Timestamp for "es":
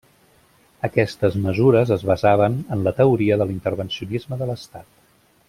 1.97-2.05